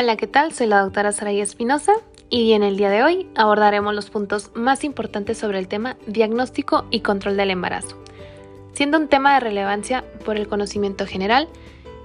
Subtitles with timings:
[0.00, 0.52] Hola, ¿qué tal?
[0.52, 1.92] Soy la doctora Saraya Espinosa
[2.30, 6.86] y en el día de hoy abordaremos los puntos más importantes sobre el tema diagnóstico
[6.92, 8.00] y control del embarazo,
[8.74, 11.48] siendo un tema de relevancia por el conocimiento general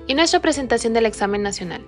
[0.07, 1.85] y nuestra presentación del examen nacional.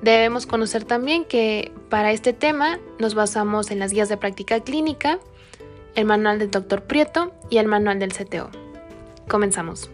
[0.00, 5.18] Debemos conocer también que para este tema nos basamos en las guías de práctica clínica,
[5.94, 8.48] el manual del doctor Prieto y el manual del CTO.
[9.28, 9.90] Comenzamos.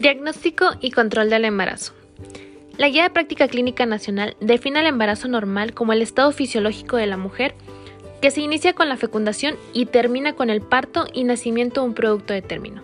[0.00, 1.92] Diagnóstico y control del embarazo.
[2.78, 7.06] La Guía de Práctica Clínica Nacional define el embarazo normal como el estado fisiológico de
[7.06, 7.54] la mujer
[8.22, 11.92] que se inicia con la fecundación y termina con el parto y nacimiento de un
[11.92, 12.82] producto de término.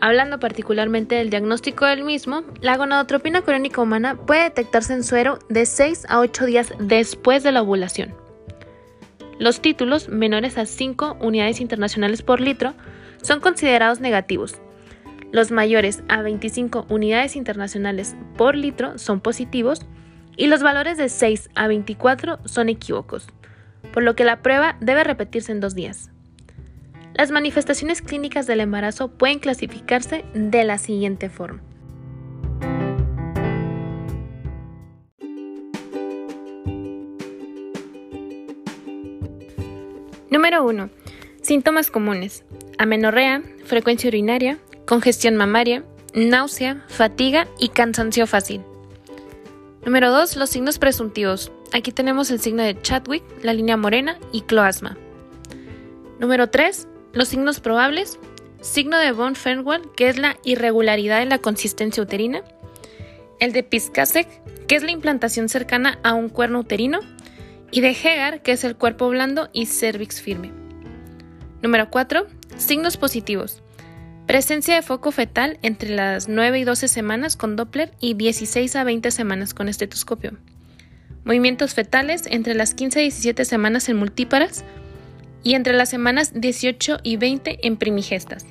[0.00, 5.64] Hablando particularmente del diagnóstico del mismo, la gonadotropina crónica humana puede detectarse en suero de
[5.64, 8.14] 6 a 8 días después de la ovulación.
[9.38, 12.74] Los títulos menores a 5 unidades internacionales por litro
[13.22, 14.60] son considerados negativos.
[15.32, 19.86] Los mayores a 25 unidades internacionales por litro son positivos
[20.36, 23.28] y los valores de 6 a 24 son equívocos,
[23.92, 26.10] por lo que la prueba debe repetirse en dos días.
[27.14, 31.60] Las manifestaciones clínicas del embarazo pueden clasificarse de la siguiente forma.
[40.30, 40.90] Número 1.
[41.42, 42.44] Síntomas comunes.
[42.78, 44.58] Amenorrea, frecuencia urinaria,
[44.90, 48.62] congestión mamaria, náusea, fatiga y cansancio fácil.
[49.84, 50.34] Número 2.
[50.34, 51.52] Los signos presuntivos.
[51.72, 54.98] Aquí tenemos el signo de Chadwick, la línea morena y cloasma.
[56.18, 56.88] Número 3.
[57.12, 58.18] Los signos probables,
[58.62, 62.42] signo de von Fernwald, que es la irregularidad en la consistencia uterina,
[63.38, 64.26] el de Piscasek,
[64.66, 66.98] que es la implantación cercana a un cuerno uterino,
[67.70, 70.50] y de Hegar, que es el cuerpo blando y cervix firme.
[71.62, 72.26] Número 4.
[72.56, 73.62] Signos positivos.
[74.30, 78.84] Presencia de foco fetal entre las 9 y 12 semanas con Doppler y 16 a
[78.84, 80.34] 20 semanas con estetoscopio.
[81.24, 84.64] Movimientos fetales entre las 15 y 17 semanas en multíparas,
[85.42, 88.46] y entre las semanas 18 y 20 en primigestas.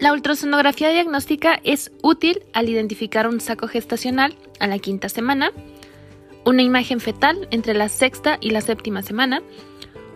[0.00, 5.52] La ultrasonografía diagnóstica es útil al identificar un saco gestacional a la quinta semana,
[6.44, 9.42] una imagen fetal entre la sexta y la séptima semana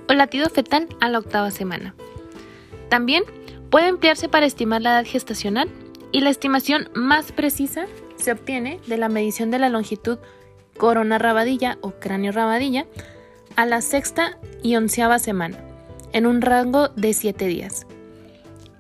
[0.09, 1.95] o latido fetal a la octava semana.
[2.89, 3.25] También
[3.71, 5.69] puede emplearse para estimar la edad gestacional
[6.13, 10.19] y la estimación más precisa se obtiene de la medición de la longitud
[10.77, 12.87] corona rabadilla o cráneo rabadilla
[13.57, 15.59] a la sexta y onceava semana,
[16.13, 17.87] en un rango de 7 días.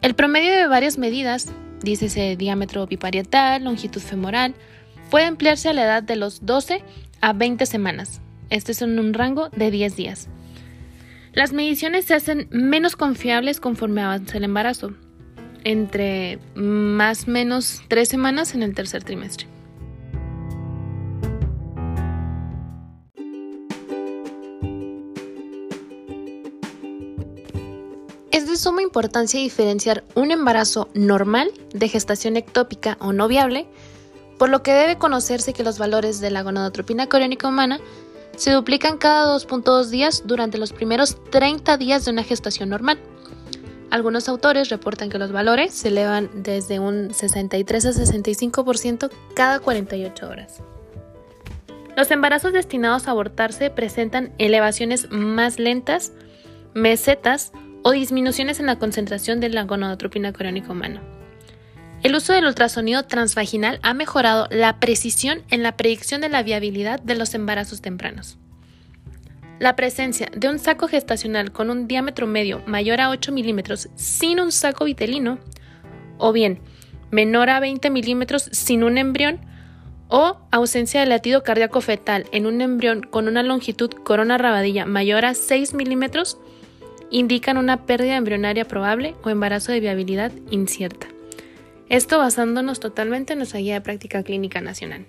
[0.03, 1.49] El promedio de varias medidas,
[1.83, 4.55] dícese diámetro biparietal, longitud femoral,
[5.11, 6.83] puede emplearse a la edad de los 12
[7.21, 8.21] a 20 semanas.
[8.50, 10.28] Este es en un rango de 10 días.
[11.32, 14.94] Las mediciones se hacen menos confiables conforme avanza el embarazo,
[15.65, 19.47] entre más o menos tres semanas en el tercer trimestre.
[28.31, 33.66] Es de suma importancia diferenciar un embarazo normal de gestación ectópica o no viable,
[34.39, 37.81] por lo que debe conocerse que los valores de la gonadotropina coriónica humana
[38.37, 42.99] se duplican cada 2.2 días durante los primeros 30 días de una gestación normal.
[43.91, 50.29] Algunos autores reportan que los valores se elevan desde un 63 a 65% cada 48
[50.29, 50.61] horas.
[51.97, 56.13] Los embarazos destinados a abortarse presentan elevaciones más lentas,
[56.75, 57.53] mesetas
[57.83, 61.01] o disminuciones en la concentración de la gonadotropina coriónica humana.
[62.06, 67.00] El uso del ultrasonido transvaginal ha mejorado la precisión en la predicción de la viabilidad
[67.00, 68.39] de los embarazos tempranos.
[69.59, 74.39] La presencia de un saco gestacional con un diámetro medio mayor a 8 milímetros sin
[74.39, 75.41] un saco vitelino,
[76.19, 76.61] o bien
[77.10, 79.41] menor a 20 milímetros sin un embrión,
[80.07, 85.25] o ausencia de latido cardíaco fetal en un embrión con una longitud corona rabadilla mayor
[85.25, 86.39] a 6 milímetros,
[87.10, 91.09] indican una pérdida embrionaria probable o embarazo de viabilidad incierta.
[91.88, 95.06] Esto basándonos totalmente en nuestra guía de práctica clínica nacional.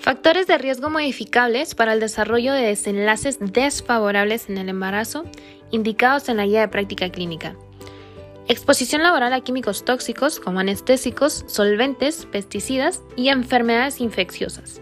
[0.00, 5.24] Factores de riesgo modificables para el desarrollo de desenlaces desfavorables en el embarazo
[5.70, 7.54] indicados en la guía de práctica clínica.
[8.48, 14.80] Exposición laboral a químicos tóxicos como anestésicos, solventes, pesticidas y enfermedades infecciosas.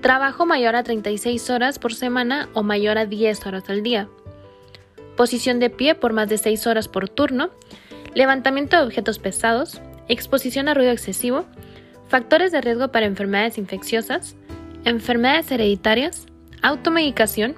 [0.00, 4.08] Trabajo mayor a 36 horas por semana o mayor a 10 horas al día.
[5.16, 7.50] posición de pie por más de 6 horas por turno,
[8.14, 11.44] levantamiento de objetos pesados, exposición a ruido excesivo,
[12.06, 14.36] factores de riesgo para enfermedades infecciosas,
[14.84, 16.26] enfermedades hereditarias,
[16.62, 17.56] automedicación,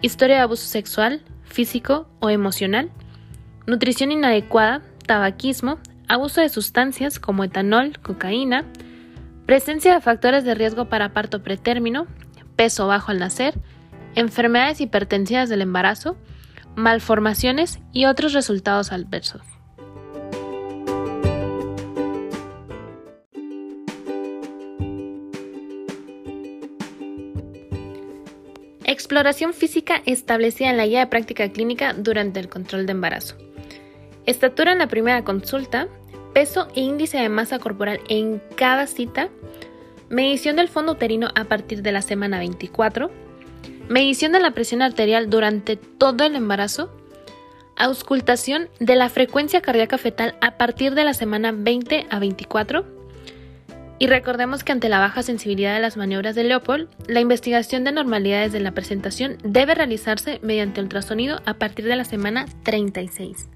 [0.00, 2.90] historia de abuso sexual, físico o emocional,
[3.66, 5.78] nutrición inadecuada, tabaquismo,
[6.08, 8.64] abuso de sustancias como etanol, cocaína,
[9.46, 12.06] presencia de factores de riesgo para parto pretérmino,
[12.56, 13.54] peso bajo al nacer,
[14.14, 16.16] enfermedades hipertensivas del embarazo,
[16.76, 19.42] malformaciones y otros resultados adversos.
[28.86, 33.36] Exploración física establecida en la guía de práctica clínica durante el control de embarazo.
[34.26, 35.88] Estatura en la primera consulta,
[36.34, 39.30] peso e índice de masa corporal en cada cita,
[40.10, 43.10] medición del fondo uterino a partir de la semana 24,
[43.88, 46.90] medición de la presión arterial durante todo el embarazo,
[47.76, 52.84] auscultación de la frecuencia cardíaca fetal a partir de la semana 20 a 24,
[54.00, 57.92] y recordemos que ante la baja sensibilidad de las maniobras de Leopold, la investigación de
[57.92, 63.48] normalidades de la presentación debe realizarse mediante ultrasonido a partir de la semana 36.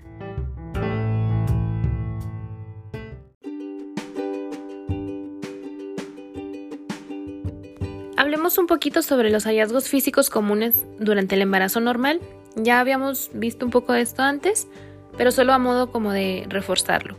[8.29, 12.21] Hablemos un poquito sobre los hallazgos físicos comunes durante el embarazo normal.
[12.57, 14.69] Ya habíamos visto un poco de esto antes,
[15.17, 17.17] pero solo a modo como de reforzarlo.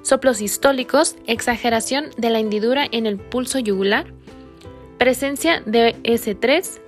[0.00, 4.06] Soplos sistólicos, exageración de la hendidura en el pulso yugular,
[4.96, 6.80] presencia de S3,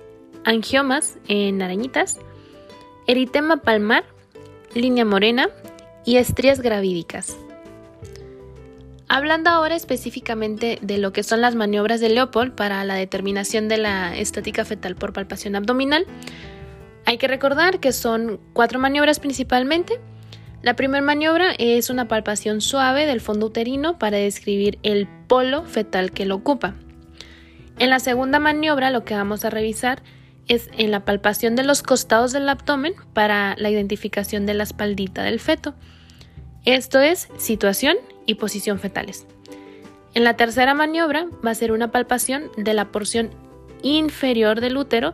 [0.43, 2.17] angiomas en arañitas,
[3.05, 4.05] eritema palmar,
[4.73, 5.49] línea morena
[6.03, 7.37] y estrías gravídicas.
[9.13, 13.75] Hablando ahora específicamente de lo que son las maniobras de Leopold para la determinación de
[13.75, 16.05] la estática fetal por palpación abdominal,
[17.05, 19.99] hay que recordar que son cuatro maniobras principalmente.
[20.61, 26.11] La primera maniobra es una palpación suave del fondo uterino para describir el polo fetal
[26.11, 26.75] que lo ocupa.
[27.79, 30.03] En la segunda maniobra lo que vamos a revisar
[30.47, 35.21] es en la palpación de los costados del abdomen para la identificación de la espaldita
[35.21, 35.75] del feto.
[36.63, 39.25] Esto es situación y posición fetales.
[40.13, 43.29] En la tercera maniobra va a ser una palpación de la porción
[43.81, 45.13] inferior del útero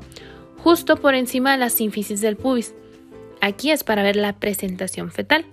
[0.57, 2.73] justo por encima de la sínfisis del pubis.
[3.41, 5.45] Aquí es para ver la presentación fetal.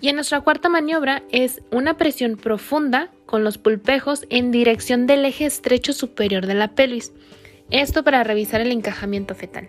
[0.00, 5.24] Y en nuestra cuarta maniobra es una presión profunda con los pulpejos en dirección del
[5.24, 7.12] eje estrecho superior de la pelvis.
[7.70, 9.68] Esto para revisar el encajamiento fetal.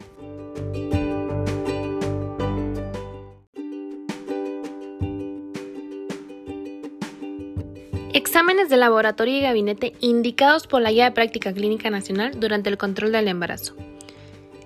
[8.37, 12.77] Exámenes de laboratorio y gabinete indicados por la Guía de Práctica Clínica Nacional durante el
[12.77, 13.75] control del embarazo.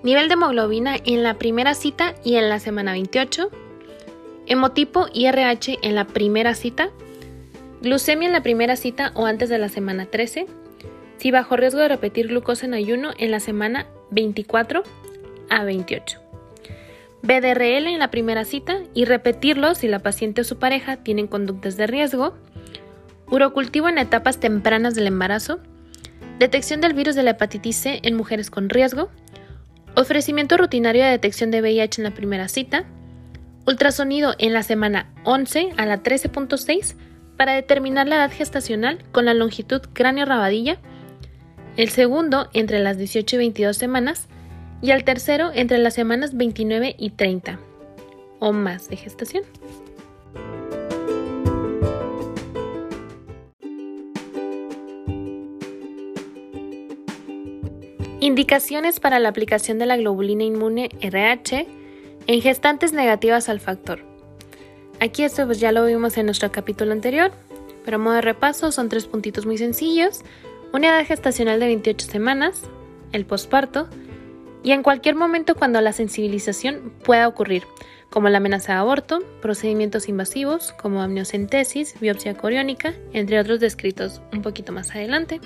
[0.02, 3.48] Nivel de hemoglobina en la primera cita y en la semana 28.
[4.46, 6.90] Hemotipo y RH en la primera cita.
[7.80, 10.44] Glucemia en la primera cita o antes de la semana 13.
[11.16, 14.82] Si bajo riesgo de repetir glucosa en ayuno en la semana 24
[15.48, 16.20] a 28.
[17.22, 21.78] BDRL en la primera cita y repetirlo si la paciente o su pareja tienen conductas
[21.78, 22.34] de riesgo
[23.32, 25.58] urocultivo en etapas tempranas del embarazo,
[26.38, 29.10] detección del virus de la hepatitis C en mujeres con riesgo,
[29.96, 32.84] ofrecimiento rutinario de detección de VIH en la primera cita,
[33.66, 36.94] ultrasonido en la semana 11 a la 13.6
[37.38, 40.78] para determinar la edad gestacional con la longitud cráneo-rabadilla,
[41.78, 44.28] el segundo entre las 18 y 22 semanas
[44.82, 47.58] y el tercero entre las semanas 29 y 30
[48.40, 49.44] o más de gestación.
[58.22, 61.66] Indicaciones para la aplicación de la globulina inmune RH
[62.28, 63.98] en gestantes negativas al factor.
[65.00, 67.32] Aquí esto pues ya lo vimos en nuestro capítulo anterior,
[67.84, 70.20] pero a modo de repaso son tres puntitos muy sencillos.
[70.72, 72.62] Una edad gestacional de 28 semanas,
[73.10, 73.88] el posparto,
[74.62, 77.64] y en cualquier momento cuando la sensibilización pueda ocurrir,
[78.08, 84.42] como la amenaza de aborto, procedimientos invasivos como amniocentesis, biopsia coriónica, entre otros descritos un
[84.42, 85.40] poquito más adelante.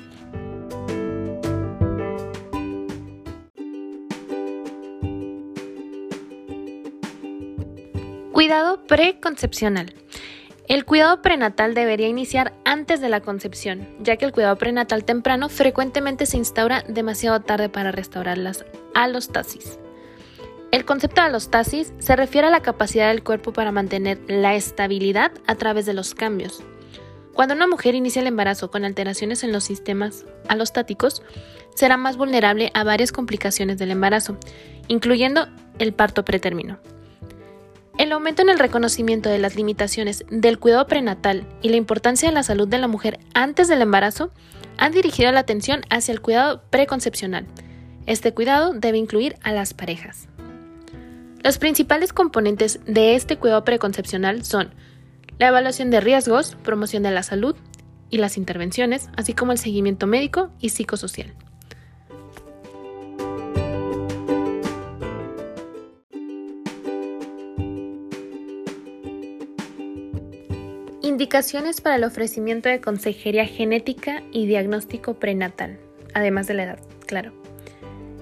[8.36, 9.94] Cuidado preconcepcional.
[10.68, 15.48] El cuidado prenatal debería iniciar antes de la concepción, ya que el cuidado prenatal temprano
[15.48, 19.78] frecuentemente se instaura demasiado tarde para restaurar las alostasis.
[20.70, 25.32] El concepto de alostasis se refiere a la capacidad del cuerpo para mantener la estabilidad
[25.46, 26.62] a través de los cambios.
[27.32, 31.22] Cuando una mujer inicia el embarazo con alteraciones en los sistemas alostáticos,
[31.74, 34.36] será más vulnerable a varias complicaciones del embarazo,
[34.88, 36.78] incluyendo el parto pretérmino.
[37.98, 42.34] El aumento en el reconocimiento de las limitaciones del cuidado prenatal y la importancia de
[42.34, 44.32] la salud de la mujer antes del embarazo
[44.76, 47.46] han dirigido la atención hacia el cuidado preconcepcional.
[48.04, 50.28] Este cuidado debe incluir a las parejas.
[51.42, 54.74] Los principales componentes de este cuidado preconcepcional son
[55.38, 57.56] la evaluación de riesgos, promoción de la salud
[58.10, 61.34] y las intervenciones, así como el seguimiento médico y psicosocial.
[71.16, 75.78] Indicaciones para el ofrecimiento de consejería genética y diagnóstico prenatal,
[76.12, 77.32] además de la edad, claro.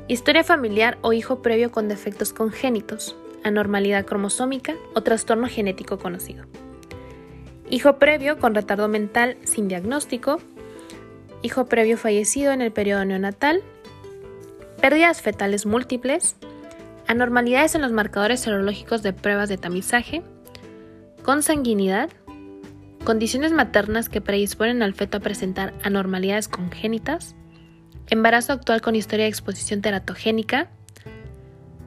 [0.07, 6.45] Historia familiar o hijo previo con defectos congénitos, anormalidad cromosómica o trastorno genético conocido.
[7.69, 10.39] Hijo previo con retardo mental sin diagnóstico,
[11.43, 13.61] hijo previo fallecido en el periodo neonatal,
[14.81, 16.37] pérdidas fetales múltiples,
[17.09, 20.23] anormalidades en los marcadores serológicos de pruebas de tamizaje,
[21.25, 22.09] consanguinidad,
[23.05, 27.37] condiciones maternas que predisponen al feto a presentar anormalidades congénitas,
[28.09, 30.71] embarazo actual con historia de exposición teratogénica,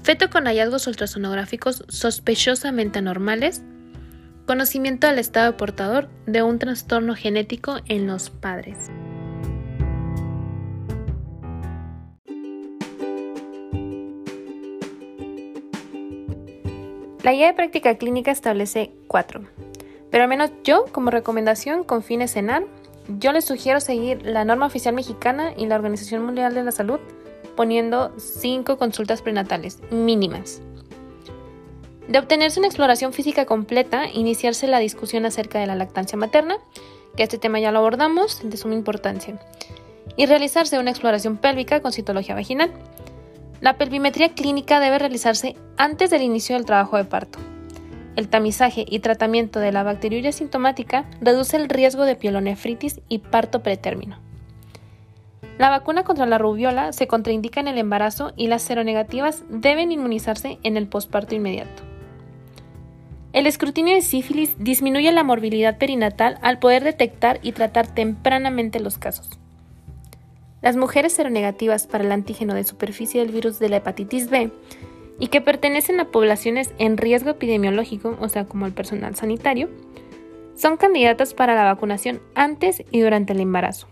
[0.03, 3.63] feto con hallazgos ultrasonográficos sospechosamente anormales,
[4.45, 8.89] conocimiento del estado portador de un trastorno genético en los padres.
[17.23, 19.41] La guía de práctica clínica establece cuatro
[20.17, 22.63] pero al menos yo, como recomendación con fines cenar,
[23.19, 26.99] yo les sugiero seguir la norma oficial mexicana y la Organización Mundial de la Salud
[27.55, 30.63] poniendo 5 consultas prenatales mínimas.
[32.07, 36.57] De obtenerse una exploración física completa, iniciarse la discusión acerca de la lactancia materna,
[37.15, 39.39] que este tema ya lo abordamos, de suma importancia,
[40.15, 42.71] y realizarse una exploración pélvica con citología vaginal.
[43.61, 47.37] La pelvimetría clínica debe realizarse antes del inicio del trabajo de parto.
[48.17, 53.61] El tamizaje y tratamiento de la bacteriuria sintomática reduce el riesgo de pielonefritis y parto
[53.61, 54.17] pretérmino.
[55.59, 60.57] La vacuna contra la rubiola se contraindica en el embarazo y las seronegativas deben inmunizarse
[60.63, 61.83] en el posparto inmediato.
[63.33, 68.97] El escrutinio de sífilis disminuye la morbilidad perinatal al poder detectar y tratar tempranamente los
[68.97, 69.29] casos.
[70.63, 74.51] Las mujeres seronegativas para el antígeno de superficie del virus de la hepatitis B
[75.19, 79.69] y que pertenecen a poblaciones en riesgo epidemiológico, o sea, como el personal sanitario,
[80.55, 83.87] son candidatas para la vacunación antes y durante el embarazo.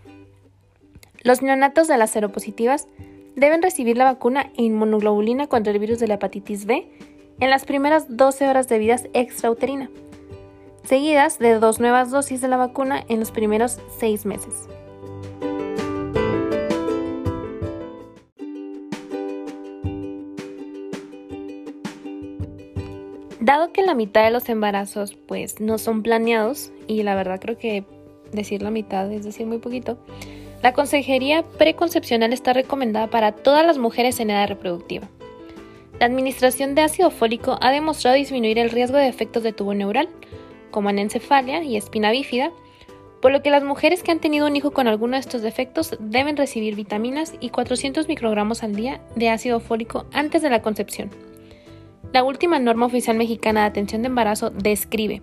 [1.22, 2.88] Los neonatos de las seropositivas
[3.34, 6.88] deben recibir la vacuna inmunoglobulina contra el virus de la hepatitis B
[7.40, 9.90] en las primeras 12 horas de vida extrauterina,
[10.84, 14.68] seguidas de dos nuevas dosis de la vacuna en los primeros 6 meses.
[23.46, 27.56] Dado que la mitad de los embarazos pues no son planeados, y la verdad creo
[27.56, 27.84] que
[28.32, 29.98] decir la mitad es decir muy poquito,
[30.64, 35.08] la consejería preconcepcional está recomendada para todas las mujeres en edad reproductiva.
[36.00, 40.08] La administración de ácido fólico ha demostrado disminuir el riesgo de efectos de tubo neural,
[40.72, 42.50] como anencefalia y espina bífida,
[43.22, 45.96] por lo que las mujeres que han tenido un hijo con alguno de estos defectos
[46.00, 51.35] deben recibir vitaminas y 400 microgramos al día de ácido fólico antes de la concepción.
[52.12, 55.22] La última norma oficial mexicana de atención de embarazo describe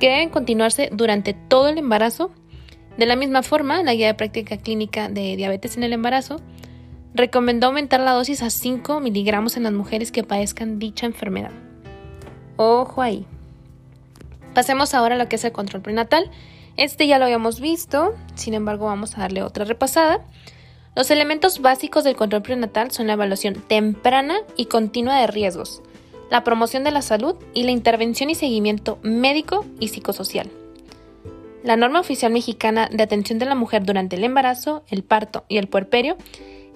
[0.00, 2.30] que deben continuarse durante todo el embarazo.
[2.96, 6.40] De la misma forma, la guía de práctica clínica de diabetes en el embarazo
[7.14, 11.52] recomendó aumentar la dosis a 5 miligramos en las mujeres que padezcan dicha enfermedad.
[12.56, 13.26] Ojo ahí.
[14.54, 16.30] Pasemos ahora a lo que es el control prenatal.
[16.76, 20.26] Este ya lo habíamos visto, sin embargo vamos a darle otra repasada.
[20.94, 25.82] Los elementos básicos del control prenatal son la evaluación temprana y continua de riesgos,
[26.30, 30.50] la promoción de la salud y la intervención y seguimiento médico y psicosocial.
[31.62, 35.58] La norma oficial mexicana de atención de la mujer durante el embarazo, el parto y
[35.58, 36.16] el puerperio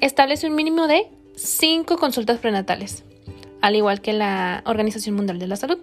[0.00, 3.04] establece un mínimo de 5 consultas prenatales,
[3.60, 5.78] al igual que la Organización Mundial de la Salud.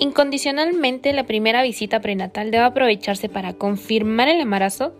[0.00, 4.94] Incondicionalmente, la primera visita prenatal debe aprovecharse para confirmar el embarazo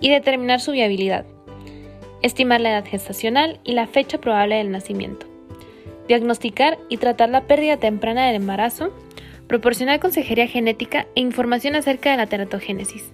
[0.00, 1.24] y determinar su viabilidad,
[2.22, 5.26] estimar la edad gestacional y la fecha probable del nacimiento,
[6.08, 8.92] diagnosticar y tratar la pérdida temprana del embarazo,
[9.46, 13.12] proporcionar consejería genética e información acerca de la teratogénesis.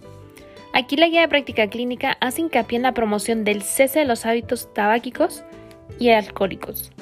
[0.72, 4.24] Aquí la guía de práctica clínica hace hincapié en la promoción del cese de los
[4.24, 5.44] hábitos tabáquicos
[5.98, 6.92] y alcohólicos.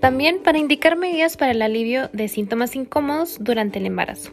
[0.00, 4.32] También para indicar medidas para el alivio de síntomas incómodos durante el embarazo.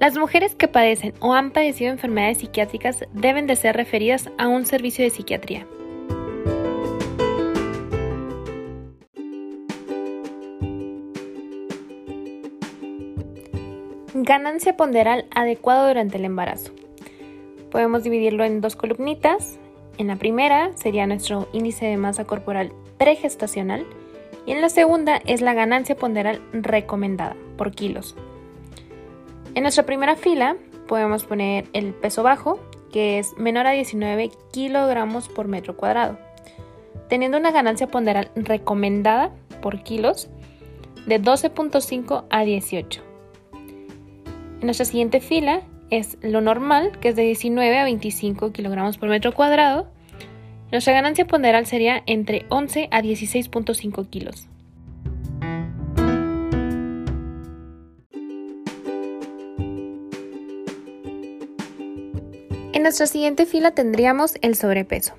[0.00, 4.64] Las mujeres que padecen o han padecido enfermedades psiquiátricas deben de ser referidas a un
[4.64, 5.66] servicio de psiquiatría.
[14.14, 16.72] Ganancia ponderal adecuado durante el embarazo.
[17.70, 19.58] Podemos dividirlo en dos columnitas.
[19.98, 23.86] En la primera sería nuestro índice de masa corporal pregestacional
[24.46, 28.16] y en la segunda es la ganancia ponderal recomendada por kilos.
[29.54, 30.56] En nuestra primera fila
[30.88, 32.58] podemos poner el peso bajo,
[32.92, 36.18] que es menor a 19 kilogramos por metro cuadrado,
[37.08, 39.30] teniendo una ganancia ponderal recomendada
[39.60, 40.28] por kilos
[41.06, 43.02] de 12.5 a 18.
[44.60, 49.08] En nuestra siguiente fila es lo normal, que es de 19 a 25 kilogramos por
[49.08, 49.88] metro cuadrado.
[50.72, 54.48] Nuestra ganancia ponderal sería entre 11 a 16.5 kilos.
[62.72, 65.14] En nuestra siguiente fila tendríamos el sobrepeso.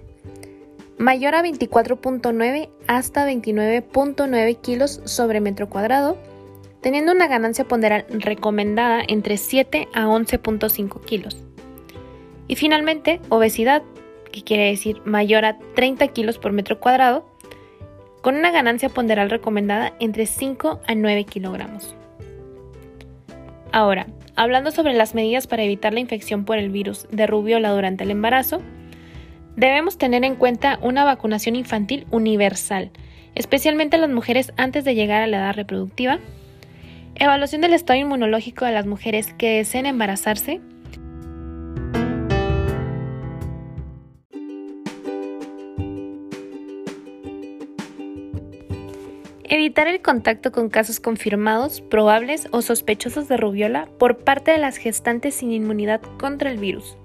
[0.98, 6.17] Mayor a 24.9 hasta 29.9 kilos sobre metro cuadrado
[6.81, 11.38] teniendo una ganancia ponderal recomendada entre 7 a 11.5 kilos.
[12.48, 13.83] Y finalmente, obesidad,
[14.34, 17.25] que quiere decir mayor a 30 kilos por metro cuadrado,
[18.22, 21.96] con una ganancia ponderal recomendada entre 5 a 9 kilogramos.
[23.72, 28.04] Ahora, hablando sobre las medidas para evitar la infección por el virus de rubiola durante
[28.04, 28.62] el embarazo,
[29.56, 32.92] debemos tener en cuenta una vacunación infantil universal,
[33.36, 36.20] especialmente a las mujeres antes de llegar a la edad reproductiva,
[37.16, 40.62] Evaluación del estado inmunológico de las mujeres que deseen embarazarse.
[49.53, 54.78] Evitar el contacto con casos confirmados, probables o sospechosos de rubiola por parte de las
[54.78, 56.97] gestantes sin inmunidad contra el virus.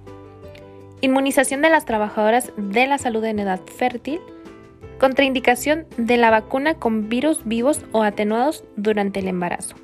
[1.02, 4.18] Inmunización de las trabajadoras de la salud en edad fértil.
[4.98, 9.76] Contraindicación de la vacuna con virus vivos o atenuados durante el embarazo.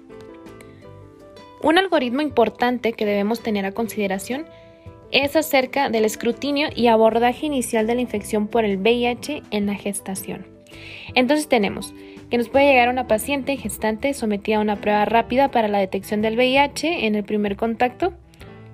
[1.63, 4.47] Un algoritmo importante que debemos tener a consideración
[5.11, 9.75] es acerca del escrutinio y abordaje inicial de la infección por el VIH en la
[9.75, 10.47] gestación.
[11.15, 11.95] Entonces tenemos
[12.35, 16.21] que nos puede llegar una paciente gestante sometida a una prueba rápida para la detección
[16.21, 18.13] del VIH en el primer contacto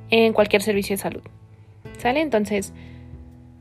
[0.09, 1.21] en cualquier servicio de salud.
[1.99, 2.23] ¿Sale?
[2.23, 2.73] Entonces,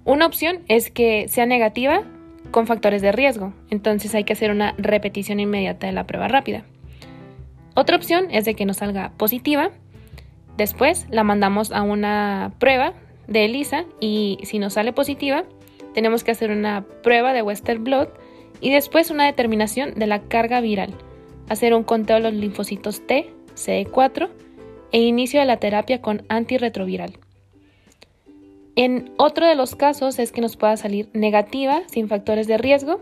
[0.06, 2.04] una opción es que sea negativa
[2.52, 3.54] con factores de riesgo.
[3.72, 6.64] Entonces hay que hacer una repetición inmediata de la prueba rápida.
[7.76, 9.72] Otra opción es de que nos salga positiva.
[10.56, 12.94] Después la mandamos a una prueba
[13.28, 15.44] de ELISA y si nos sale positiva,
[15.94, 18.18] tenemos que hacer una prueba de Western Blot
[18.62, 20.94] y después una determinación de la carga viral,
[21.48, 24.30] hacer un conteo de los linfocitos T, CD4
[24.92, 27.14] e inicio de la terapia con antirretroviral.
[28.76, 33.02] En otro de los casos es que nos pueda salir negativa sin factores de riesgo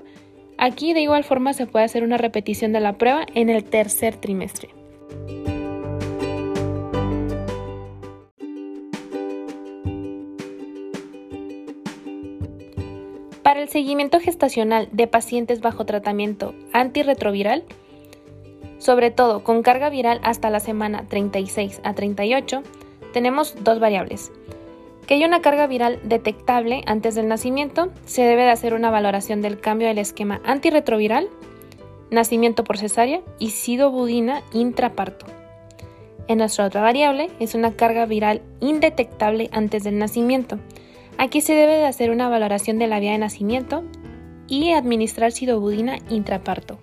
[0.58, 4.16] Aquí de igual forma se puede hacer una repetición de la prueba en el tercer
[4.16, 4.70] trimestre.
[13.68, 17.66] El seguimiento gestacional de pacientes bajo tratamiento antirretroviral,
[18.78, 22.64] sobre todo con carga viral hasta la semana 36 a 38,
[23.12, 24.32] tenemos dos variables,
[25.06, 29.42] que haya una carga viral detectable antes del nacimiento, se debe de hacer una valoración
[29.42, 31.28] del cambio del esquema antirretroviral,
[32.10, 35.26] nacimiento por cesárea y sidobudina intraparto.
[36.30, 40.58] En nuestra otra variable es una carga viral indetectable antes del nacimiento.
[41.18, 43.84] Aquí se debe de hacer una valoración de la vía de nacimiento
[44.48, 46.80] y administrar sidobudina intraparto.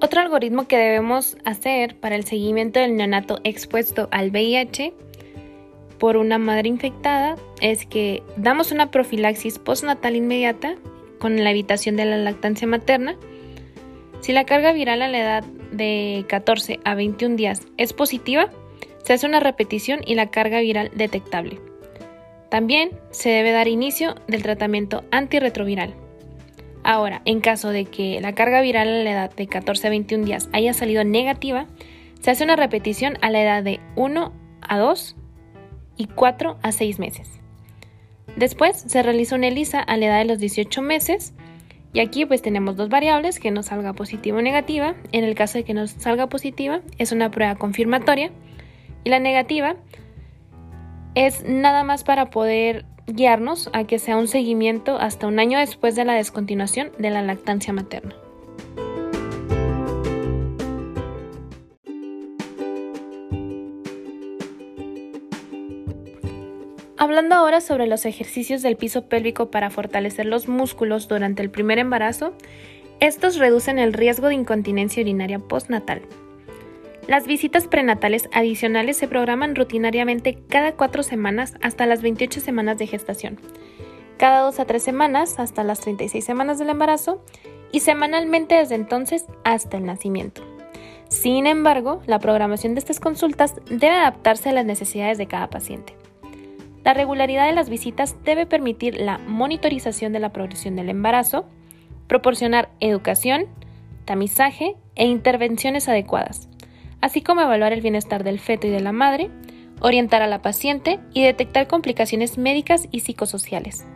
[0.00, 4.92] Otro algoritmo que debemos hacer para el seguimiento del neonato expuesto al VIH
[5.98, 10.74] por una madre infectada es que damos una profilaxis postnatal inmediata
[11.18, 13.16] con la evitación de la lactancia materna.
[14.24, 18.48] Si la carga viral a la edad de 14 a 21 días es positiva,
[19.02, 21.60] se hace una repetición y la carga viral detectable.
[22.48, 25.92] También se debe dar inicio del tratamiento antirretroviral.
[26.84, 30.24] Ahora, en caso de que la carga viral a la edad de 14 a 21
[30.24, 31.66] días haya salido negativa,
[32.22, 34.32] se hace una repetición a la edad de 1
[34.62, 35.16] a 2
[35.98, 37.28] y 4 a 6 meses.
[38.36, 41.34] Después se realiza una ELISA a la edad de los 18 meses
[41.94, 44.96] y aquí pues tenemos dos variables, que nos salga positiva o negativa.
[45.12, 48.32] En el caso de que nos salga positiva es una prueba confirmatoria
[49.04, 49.76] y la negativa
[51.14, 55.94] es nada más para poder guiarnos a que sea un seguimiento hasta un año después
[55.94, 58.16] de la descontinuación de la lactancia materna.
[67.04, 71.78] Hablando ahora sobre los ejercicios del piso pélvico para fortalecer los músculos durante el primer
[71.78, 72.32] embarazo,
[72.98, 76.00] estos reducen el riesgo de incontinencia urinaria postnatal.
[77.06, 82.86] Las visitas prenatales adicionales se programan rutinariamente cada cuatro semanas hasta las 28 semanas de
[82.86, 83.38] gestación,
[84.16, 87.22] cada dos a tres semanas hasta las 36 semanas del embarazo
[87.70, 90.40] y semanalmente desde entonces hasta el nacimiento.
[91.10, 95.94] Sin embargo, la programación de estas consultas debe adaptarse a las necesidades de cada paciente.
[96.84, 101.46] La regularidad de las visitas debe permitir la monitorización de la progresión del embarazo,
[102.06, 103.46] proporcionar educación,
[104.04, 106.48] tamizaje e intervenciones adecuadas,
[107.00, 109.30] así como evaluar el bienestar del feto y de la madre,
[109.80, 113.86] orientar a la paciente y detectar complicaciones médicas y psicosociales.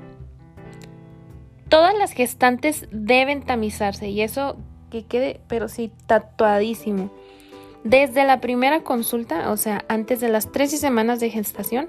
[1.68, 4.56] Todas las gestantes deben tamizarse y eso
[4.90, 7.10] que quede, pero sí, tatuadísimo.
[7.84, 11.88] Desde la primera consulta, o sea, antes de las 13 semanas de gestación,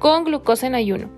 [0.00, 1.08] con glucosa en ayuno.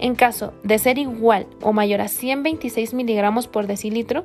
[0.00, 4.24] En caso de ser igual o mayor a 126 miligramos por decilitro,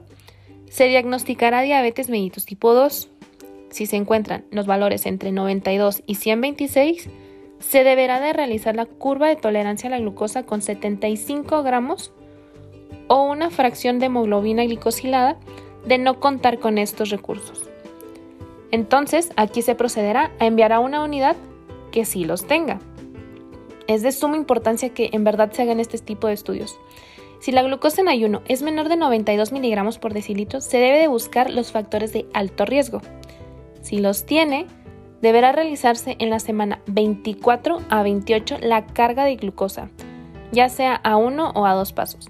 [0.70, 3.10] se diagnosticará diabetes mellitus tipo 2.
[3.70, 7.10] Si se encuentran los valores entre 92 y 126,
[7.60, 12.12] se deberá de realizar la curva de tolerancia a la glucosa con 75 gramos
[13.08, 15.38] o una fracción de hemoglobina glicosilada
[15.86, 17.70] de no contar con estos recursos.
[18.72, 21.36] Entonces, aquí se procederá a enviar a una unidad
[21.92, 22.80] que sí los tenga
[23.90, 26.80] es de suma importancia que en verdad se hagan este tipo de estudios.
[27.40, 31.08] Si la glucosa en ayuno es menor de 92 miligramos por decilitro, se debe de
[31.08, 33.02] buscar los factores de alto riesgo.
[33.82, 34.68] Si los tiene,
[35.22, 39.90] deberá realizarse en la semana 24 a 28 la carga de glucosa,
[40.52, 42.30] ya sea a uno o a dos pasos.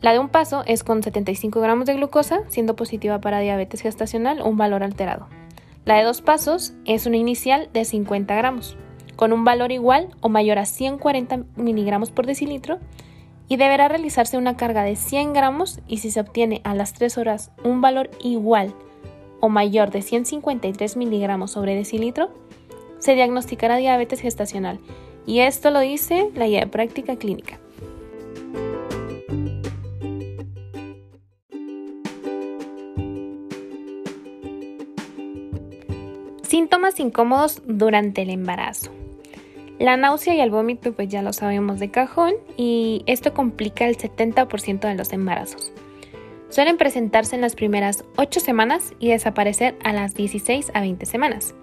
[0.00, 4.42] La de un paso es con 75 gramos de glucosa, siendo positiva para diabetes gestacional
[4.42, 5.28] un valor alterado.
[5.84, 8.76] La de dos pasos es una inicial de 50 gramos
[9.16, 12.78] con un valor igual o mayor a 140 miligramos por decilitro
[13.48, 17.18] y deberá realizarse una carga de 100 gramos y si se obtiene a las 3
[17.18, 18.74] horas un valor igual
[19.40, 22.30] o mayor de 153 miligramos sobre decilitro,
[22.98, 24.80] se diagnosticará diabetes gestacional
[25.26, 27.58] y esto lo dice la guía de práctica clínica.
[36.42, 38.92] Síntomas incómodos durante el embarazo.
[39.78, 43.98] La náusea y el vómito pues ya lo sabemos de cajón y esto complica el
[43.98, 45.70] 70% de los embarazos.
[46.48, 51.54] Suelen presentarse en las primeras 8 semanas y desaparecer a las 16 a 20 semanas.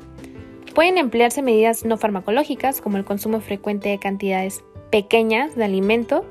[0.76, 6.24] Pueden emplearse medidas no farmacológicas como el consumo frecuente de cantidades pequeñas de alimento,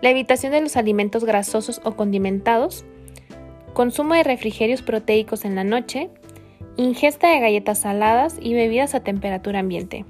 [0.00, 2.86] la evitación de los alimentos grasosos o condimentados,
[3.74, 6.08] consumo de refrigerios proteicos en la noche,
[6.76, 10.06] ingesta de galletas saladas y bebidas a temperatura ambiente.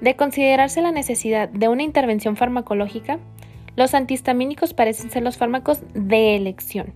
[0.00, 3.18] De considerarse la necesidad de una intervención farmacológica,
[3.74, 6.94] los antihistamínicos parecen ser los fármacos de elección.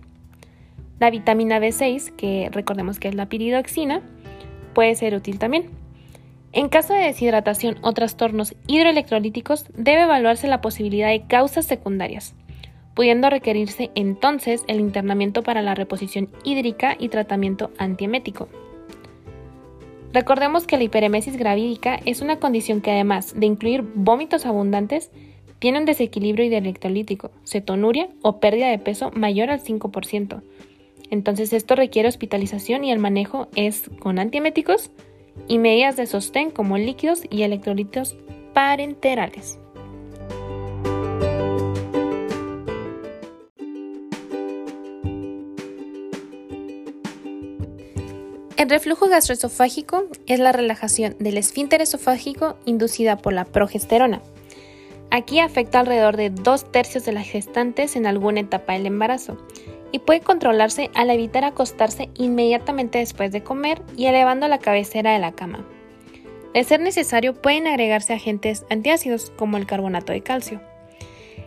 [0.99, 4.01] La vitamina B6, que recordemos que es la piridoxina,
[4.73, 5.69] puede ser útil también.
[6.53, 12.35] En caso de deshidratación o trastornos hidroelectrolíticos, debe evaluarse la posibilidad de causas secundarias,
[12.93, 18.47] pudiendo requerirse entonces el internamiento para la reposición hídrica y tratamiento antiemético.
[20.13, 25.09] Recordemos que la hiperemesis gravídica es una condición que además de incluir vómitos abundantes,
[25.57, 30.43] tiene un desequilibrio hidroelectrolítico, cetonuria o pérdida de peso mayor al 5%.
[31.09, 34.91] Entonces esto requiere hospitalización y el manejo es con antieméticos
[35.47, 38.15] y medidas de sostén como líquidos y electrolitos
[38.53, 39.57] parenterales.
[48.63, 54.21] El reflujo gastroesofágico es la relajación del esfínter esofágico inducida por la progesterona.
[55.11, 59.37] Aquí afecta alrededor de dos tercios de las gestantes en alguna etapa del embarazo
[59.91, 65.19] y puede controlarse al evitar acostarse inmediatamente después de comer y elevando la cabecera de
[65.19, 65.67] la cama.
[66.53, 70.61] De ser necesario, pueden agregarse agentes antiácidos como el carbonato de calcio.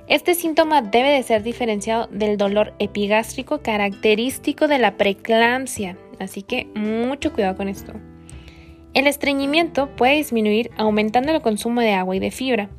[0.07, 6.67] Este síntoma debe de ser diferenciado del dolor epigástrico característico de la preeclampsia, así que
[6.75, 7.93] mucho cuidado con esto.
[8.95, 12.71] El estreñimiento puede disminuir aumentando el consumo de agua y de fibra.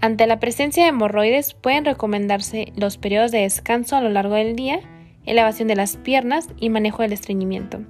[0.00, 4.56] Ante la presencia de hemorroides pueden recomendarse los periodos de descanso a lo largo del
[4.56, 4.80] día,
[5.26, 7.80] elevación de las piernas y manejo del estreñimiento.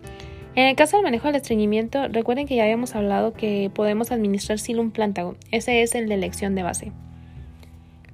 [0.54, 4.58] En el caso del manejo del estreñimiento, recuerden que ya habíamos hablado que podemos administrar
[4.58, 5.36] silum plántago.
[5.50, 6.92] Ese es el de elección de base.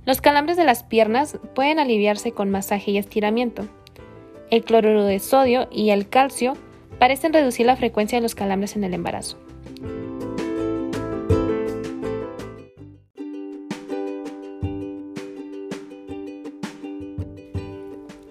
[0.05, 3.69] Los calambres de las piernas pueden aliviarse con masaje y estiramiento.
[4.51, 6.55] El cloruro de sodio y el calcio
[6.99, 9.37] parecen reducir la frecuencia de los calambres en el embarazo.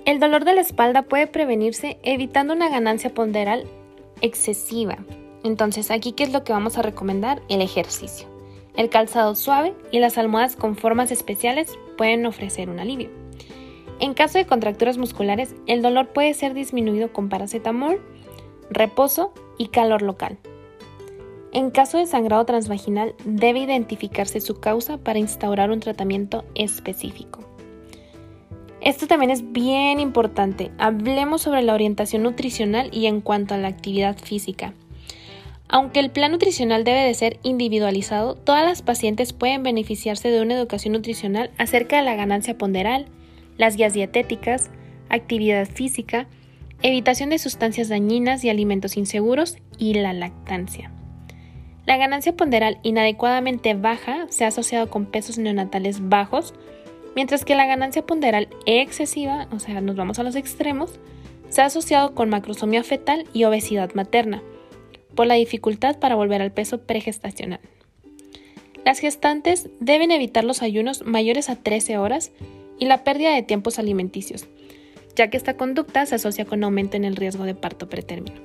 [0.05, 3.65] El dolor de la espalda puede prevenirse evitando una ganancia ponderal
[4.21, 4.97] excesiva.
[5.43, 7.41] Entonces, aquí, ¿qué es lo que vamos a recomendar?
[7.49, 8.27] El ejercicio.
[8.75, 13.26] El calzado suave y las almohadas con formas especiales pueden ofrecer un alivio.
[13.99, 17.99] En caso de contracturas musculares, el dolor puede ser disminuido con paracetamol,
[18.69, 20.37] reposo y calor local.
[21.51, 27.39] En caso de sangrado transvaginal, debe identificarse su causa para instaurar un tratamiento específico.
[28.81, 30.71] Esto también es bien importante.
[30.77, 34.73] Hablemos sobre la orientación nutricional y en cuanto a la actividad física.
[35.67, 40.53] Aunque el plan nutricional debe de ser individualizado, todas las pacientes pueden beneficiarse de una
[40.53, 43.07] educación nutricional acerca de la ganancia ponderal,
[43.57, 44.69] las guías dietéticas,
[45.09, 46.27] actividad física,
[46.81, 50.91] evitación de sustancias dañinas y alimentos inseguros y la lactancia.
[51.85, 56.53] La ganancia ponderal inadecuadamente baja se ha asociado con pesos neonatales bajos,
[57.15, 60.99] mientras que la ganancia ponderal excesiva, o sea, nos vamos a los extremos,
[61.49, 64.43] se ha asociado con macrosomía fetal y obesidad materna,
[65.15, 67.61] por la dificultad para volver al peso pregestacional.
[68.83, 72.31] Las gestantes deben evitar los ayunos mayores a 13 horas
[72.79, 74.45] y la pérdida de tiempos alimenticios,
[75.15, 78.41] ya que esta conducta se asocia con aumento en el riesgo de parto pretérmino.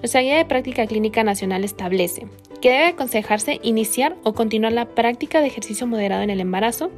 [0.00, 2.26] Nuestra guía de práctica clínica nacional establece
[2.60, 6.90] que debe aconsejarse iniciar o continuar la práctica de ejercicio moderado en el embarazo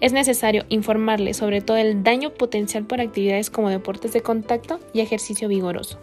[0.00, 5.00] es necesario informarle sobre todo el daño potencial por actividades como deportes de contacto y
[5.00, 5.98] ejercicio vigoroso.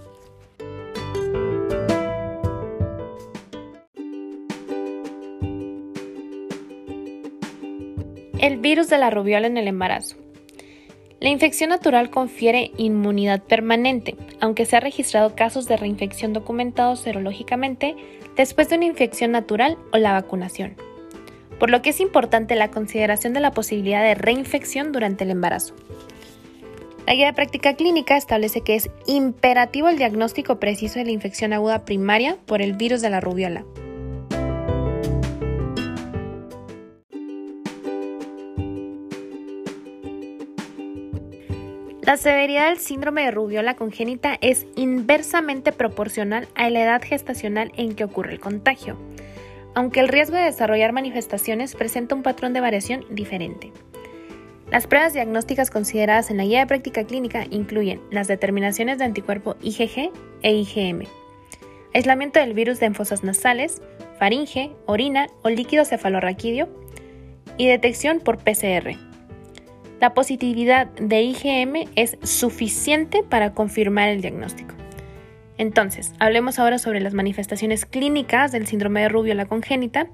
[8.45, 10.17] El virus de la rubiola en el embarazo.
[11.19, 17.95] La infección natural confiere inmunidad permanente, aunque se han registrado casos de reinfección documentados serológicamente
[18.37, 20.75] después de una infección natural o la vacunación
[21.59, 25.73] por lo que es importante la consideración de la posibilidad de reinfección durante el embarazo.
[27.07, 31.51] La guía de práctica clínica establece que es imperativo el diagnóstico preciso de la infección
[31.51, 33.63] aguda primaria por el virus de la rubiola.
[42.15, 47.93] La severidad del síndrome de rubiola congénita es inversamente proporcional a la edad gestacional en
[47.93, 48.97] que ocurre el contagio
[49.73, 53.73] aunque el riesgo de desarrollar manifestaciones presenta un patrón de variación diferente.
[54.71, 59.57] Las pruebas diagnósticas consideradas en la guía de práctica clínica incluyen las determinaciones de anticuerpo
[59.61, 61.05] IgG e IgM,
[61.93, 63.81] aislamiento del virus de enfosas nasales,
[64.17, 66.69] faringe, orina o líquido cefalorraquídeo
[67.57, 69.04] y detección por PCR.
[69.99, 74.75] La positividad de IgM es suficiente para confirmar el diagnóstico.
[75.57, 80.07] Entonces, hablemos ahora sobre las manifestaciones clínicas del síndrome de rubiola congénita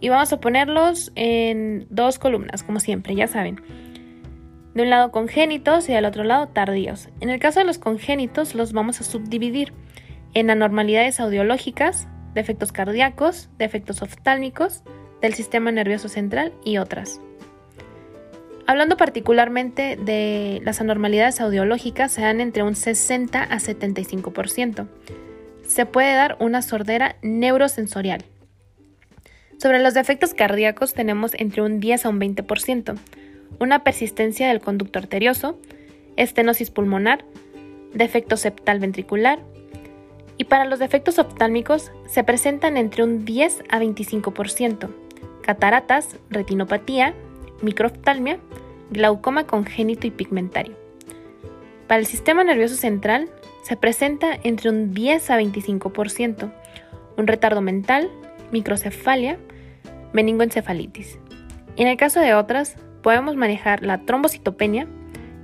[0.00, 3.60] y vamos a ponerlos en dos columnas, como siempre, ya saben.
[4.74, 7.08] De un lado congénitos y del otro lado tardíos.
[7.20, 9.72] En el caso de los congénitos los vamos a subdividir
[10.34, 14.82] en anormalidades audiológicas, defectos cardíacos, defectos oftálmicos,
[15.22, 17.22] del sistema nervioso central y otras.
[18.68, 24.88] Hablando particularmente de las anormalidades audiológicas, se dan entre un 60 a 75%.
[25.66, 28.24] Se puede dar una sordera neurosensorial.
[29.58, 32.98] Sobre los defectos cardíacos tenemos entre un 10 a un 20%,
[33.60, 35.58] una persistencia del conducto arterioso,
[36.16, 37.24] estenosis pulmonar,
[37.94, 39.38] defecto septal ventricular,
[40.38, 44.90] y para los defectos oftálmicos se presentan entre un 10 a 25%,
[45.42, 47.14] cataratas, retinopatía,
[47.62, 48.38] microoftalmia,
[48.90, 50.74] glaucoma congénito y pigmentario.
[51.86, 53.28] Para el sistema nervioso central
[53.62, 56.52] se presenta entre un 10 a 25%,
[57.16, 58.10] un retardo mental,
[58.52, 59.38] microcefalia,
[60.12, 61.18] meningoencefalitis.
[61.76, 64.86] En el caso de otras, podemos manejar la trombocitopenia,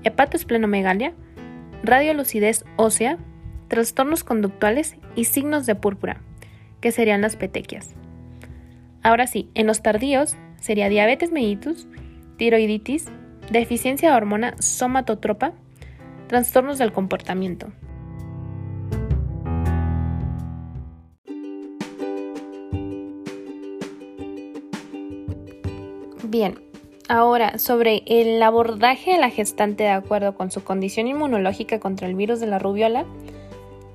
[0.04, 1.12] hepatoesplenomegalia,
[1.82, 3.18] radiolucidez ósea,
[3.68, 6.20] trastornos conductuales y signos de púrpura,
[6.80, 7.94] que serían las petequias.
[9.02, 11.88] Ahora sí, en los tardíos sería diabetes mellitus,
[12.42, 13.04] tiroiditis,
[13.52, 15.52] deficiencia de hormona somatotropa,
[16.26, 17.68] trastornos del comportamiento.
[26.24, 26.58] Bien,
[27.08, 32.16] ahora sobre el abordaje de la gestante de acuerdo con su condición inmunológica contra el
[32.16, 33.04] virus de la rubiola,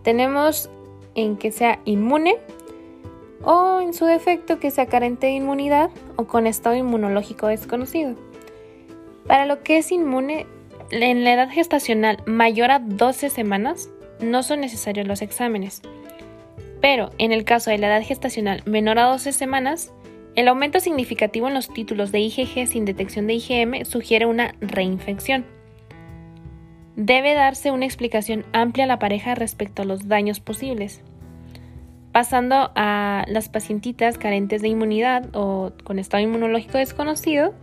[0.04, 0.70] tenemos
[1.16, 2.38] en que sea inmune
[3.44, 8.16] o en su defecto que sea carente de inmunidad o con estado inmunológico desconocido.
[9.28, 10.48] Para lo que es inmune,
[10.90, 13.90] en la edad gestacional mayor a 12 semanas
[14.22, 15.82] no son necesarios los exámenes.
[16.82, 19.92] Pero en el caso de la edad gestacional menor a 12 semanas,
[20.36, 25.46] el aumento significativo en los títulos de IgG sin detección de IgM sugiere una reinfección.
[26.96, 31.02] Debe darse una explicación amplia a la pareja respecto a los daños posibles.
[32.12, 37.54] Pasando a las pacientitas carentes de inmunidad o con estado inmunológico desconocido,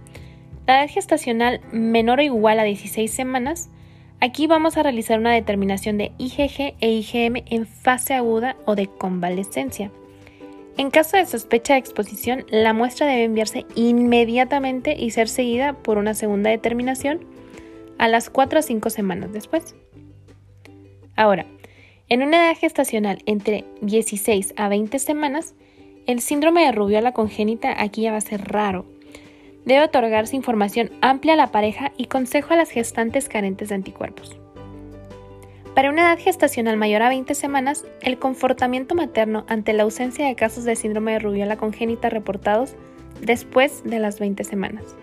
[0.67, 3.71] la edad gestacional menor o igual a 16 semanas,
[4.21, 8.87] aquí vamos a realizar una determinación de IgG e IgM en fase aguda o de
[8.87, 9.91] convalescencia.
[10.77, 15.99] En caso de sospecha de exposición, la muestra debe enviarse inmediatamente y ser seguida por
[15.99, 17.21] una segunda determinación
[17.99, 19.77] a las 4 a 5 semanas después.
[21.15, 21.47] Ahora,
[22.09, 25.55] en una edad gestacional entre 16 a 20 semanas,
[26.07, 28.85] el síndrome de rubiola congénita aquí ya va a ser raro.
[29.65, 34.37] Debe otorgarse información amplia a la pareja y consejo a las gestantes carentes de anticuerpos.
[35.75, 40.37] Para una edad gestacional mayor a 20 semanas, el comportamiento materno ante la ausencia de
[40.37, 42.75] casos de síndrome de rubiola congénita reportados
[43.21, 44.95] después de las 20 semanas.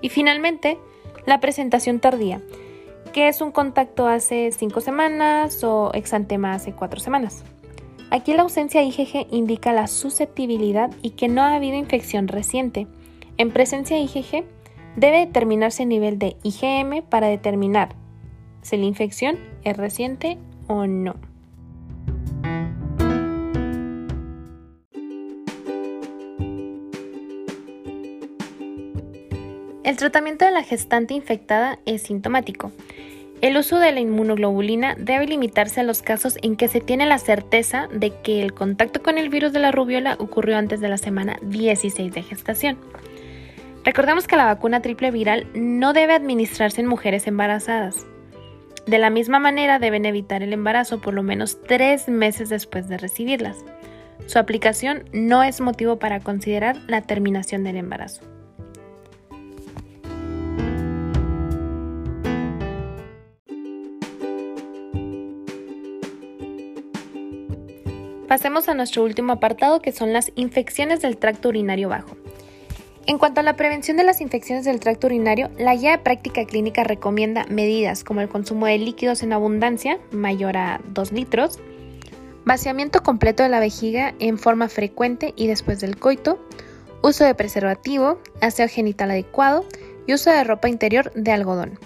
[0.00, 0.78] Y finalmente,
[1.24, 2.40] la presentación tardía,
[3.12, 7.44] que es un contacto hace 5 semanas o exantema hace 4 semanas.
[8.10, 12.86] Aquí la ausencia de IgG indica la susceptibilidad y que no ha habido infección reciente.
[13.36, 14.44] En presencia de IgG,
[14.96, 17.94] debe determinarse el nivel de IgM para determinar
[18.62, 20.38] si la infección es reciente
[20.68, 21.14] o no.
[29.82, 32.72] El tratamiento de la gestante infectada es sintomático.
[33.42, 37.18] El uso de la inmunoglobulina debe limitarse a los casos en que se tiene la
[37.18, 40.96] certeza de que el contacto con el virus de la rubiola ocurrió antes de la
[40.96, 42.78] semana 16 de gestación.
[43.84, 48.06] Recordemos que la vacuna triple viral no debe administrarse en mujeres embarazadas.
[48.86, 52.96] De la misma manera deben evitar el embarazo por lo menos tres meses después de
[52.96, 53.58] recibirlas.
[54.26, 58.22] Su aplicación no es motivo para considerar la terminación del embarazo.
[68.28, 72.16] Pasemos a nuestro último apartado que son las infecciones del tracto urinario bajo.
[73.06, 76.44] En cuanto a la prevención de las infecciones del tracto urinario, la guía de práctica
[76.44, 81.60] clínica recomienda medidas como el consumo de líquidos en abundancia, mayor a 2 litros,
[82.44, 86.44] vaciamiento completo de la vejiga en forma frecuente y después del coito,
[87.02, 89.64] uso de preservativo, aseo genital adecuado
[90.08, 91.78] y uso de ropa interior de algodón.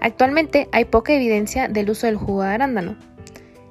[0.00, 2.96] Actualmente hay poca evidencia del uso del jugo de arándano.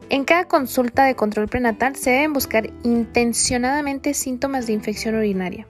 [0.10, 5.68] En cada consulta de control prenatal se deben buscar intencionadamente síntomas de infección urinaria.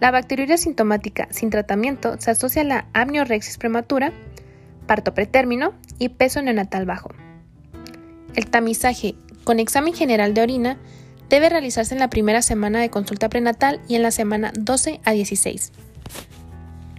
[0.00, 4.12] La bacteriuria sintomática sin tratamiento se asocia a la amniorexis prematura,
[4.86, 7.10] parto pretérmino y peso neonatal bajo.
[8.34, 10.78] El tamizaje con examen general de orina
[11.28, 15.12] debe realizarse en la primera semana de consulta prenatal y en la semana 12 a
[15.12, 15.72] 16.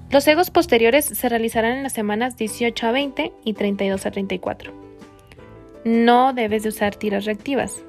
[0.10, 4.91] Los egos posteriores se realizarán en las semanas 18 a 20 y 32 a 34.
[5.84, 7.84] No debes de usar tiras reactivas.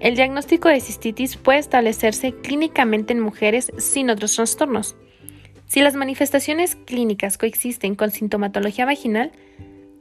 [0.00, 4.96] El diagnóstico de cistitis puede establecerse clínicamente en mujeres sin otros trastornos.
[5.66, 9.32] Si las manifestaciones clínicas coexisten con sintomatología vaginal,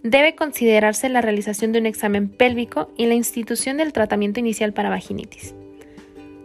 [0.03, 4.89] debe considerarse la realización de un examen pélvico y la institución del tratamiento inicial para
[4.89, 5.55] vaginitis.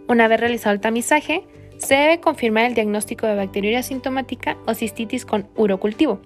[0.06, 1.42] Una vez realizado el tamizaje,
[1.78, 6.20] se debe confirmar el diagnóstico de bacteriuria sintomática o cistitis con urocultivo,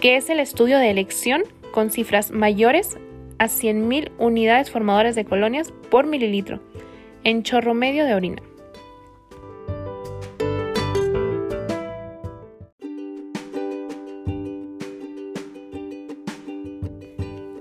[0.00, 2.96] que es el estudio de elección con cifras mayores
[3.42, 6.60] a 100.000 unidades formadoras de colonias por mililitro
[7.24, 8.40] en chorro medio de orina.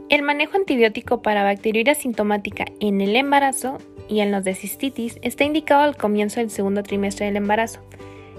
[0.10, 5.46] El manejo antibiótico para bacteriuria sintomática en el embarazo y en los de cistitis está
[5.46, 7.80] indicado al comienzo del segundo trimestre del embarazo,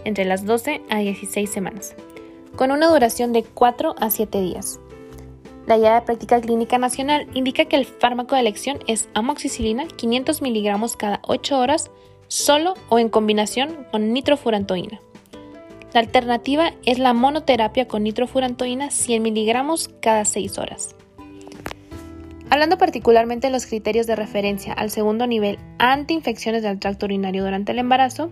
[0.05, 1.97] entre las 12 a 16 semanas,
[2.55, 4.79] con una duración de 4 a 7 días.
[5.67, 10.43] La guía de práctica clínica nacional indica que el fármaco de elección es amoxicilina 500
[10.43, 11.91] miligramos cada 8 horas,
[12.27, 15.01] solo o en combinación con nitrofurantoína.
[15.93, 20.97] La alternativa es la monoterapia con nitrofurantoína 100 miligramos cada 6 horas.
[22.51, 27.45] Hablando particularmente de los criterios de referencia al segundo nivel ante infecciones del tracto urinario
[27.45, 28.31] durante el embarazo,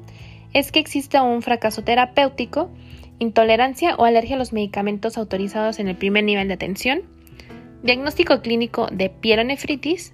[0.53, 2.71] es que exista un fracaso terapéutico,
[3.19, 7.03] intolerancia o alergia a los medicamentos autorizados en el primer nivel de atención,
[7.83, 10.13] diagnóstico clínico de pielonefritis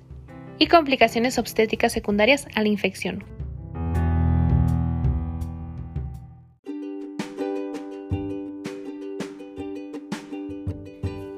[0.58, 3.24] y complicaciones obstétricas secundarias a la infección.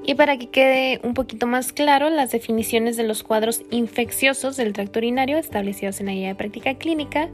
[0.04, 4.72] Y para que quede un poquito más claro las definiciones de los cuadros infecciosos del
[4.72, 7.28] tracto urinario establecidos en la guía de práctica clínica,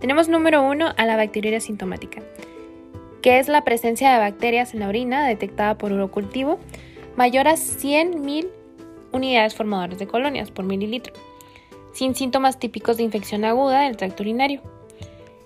[0.00, 2.20] tenemos número uno a la bacteriuria sintomática,
[3.22, 6.58] que es la presencia de bacterias en la orina detectada por urocultivo
[7.16, 8.48] mayor a 100.000
[9.12, 11.12] unidades formadoras de colonias por mililitro,
[11.92, 14.62] sin síntomas típicos de infección aguda del tracto urinario.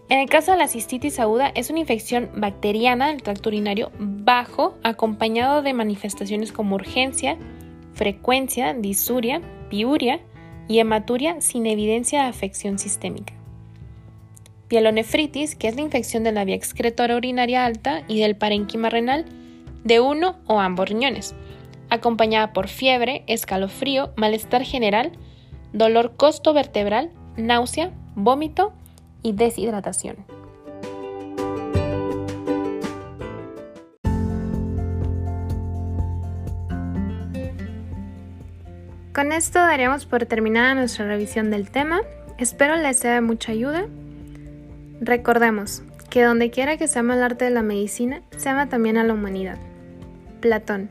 [0.09, 4.77] En el caso de la cistitis aguda, es una infección bacteriana del tracto urinario bajo,
[4.85, 7.37] acompañado de manifestaciones como urgencia,
[7.93, 10.21] frecuencia, disuria, piuria
[10.69, 13.33] y hematuria sin evidencia de afección sistémica.
[14.69, 19.25] Pielonefritis, que es la infección de la vía excretora urinaria alta y del parénquima renal
[19.85, 21.35] de uno o ambos riñones,
[21.91, 25.13] acompañada por fiebre, escalofrío, malestar general,
[25.73, 28.73] dolor costo-vertebral, náusea, vómito
[29.23, 30.17] y deshidratación.
[39.17, 42.01] Con esto daríamos por terminada nuestra revisión del tema.
[42.37, 43.87] Espero les sea de mucha ayuda.
[45.01, 48.99] Recordemos que donde quiera que se ama el arte de la medicina, se ama también
[48.99, 49.57] a la humanidad.
[50.41, 50.91] Platón.